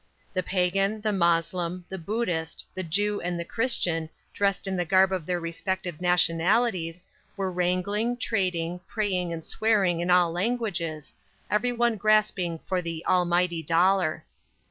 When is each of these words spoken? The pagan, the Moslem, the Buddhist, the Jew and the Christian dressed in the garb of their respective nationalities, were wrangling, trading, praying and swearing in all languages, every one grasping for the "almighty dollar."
The 0.33 0.41
pagan, 0.41 1.01
the 1.01 1.13
Moslem, 1.13 1.85
the 1.87 1.99
Buddhist, 1.99 2.65
the 2.73 2.81
Jew 2.81 3.21
and 3.21 3.39
the 3.39 3.45
Christian 3.45 4.09
dressed 4.33 4.65
in 4.65 4.75
the 4.75 4.83
garb 4.83 5.11
of 5.11 5.27
their 5.27 5.39
respective 5.39 6.01
nationalities, 6.01 7.03
were 7.37 7.51
wrangling, 7.51 8.17
trading, 8.17 8.79
praying 8.87 9.31
and 9.31 9.45
swearing 9.45 9.99
in 9.99 10.09
all 10.09 10.31
languages, 10.31 11.13
every 11.51 11.71
one 11.71 11.97
grasping 11.97 12.57
for 12.65 12.81
the 12.81 13.05
"almighty 13.05 13.61
dollar." 13.61 14.25